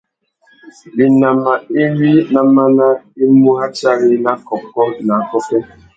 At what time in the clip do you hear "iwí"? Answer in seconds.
1.83-2.11